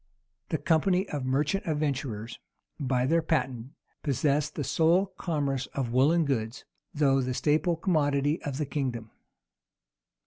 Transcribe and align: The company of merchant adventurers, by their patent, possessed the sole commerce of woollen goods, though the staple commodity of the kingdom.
The 0.49 0.57
company 0.57 1.07
of 1.09 1.25
merchant 1.25 1.67
adventurers, 1.67 2.39
by 2.79 3.05
their 3.05 3.21
patent, 3.21 3.73
possessed 4.01 4.55
the 4.55 4.63
sole 4.63 5.05
commerce 5.19 5.67
of 5.75 5.93
woollen 5.93 6.25
goods, 6.25 6.65
though 6.91 7.21
the 7.21 7.35
staple 7.35 7.75
commodity 7.75 8.41
of 8.41 8.57
the 8.57 8.65
kingdom. 8.65 9.11